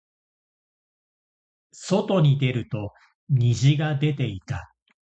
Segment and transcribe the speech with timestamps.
[1.71, 2.91] 外に出ると
[3.29, 4.73] 虹が出ていた。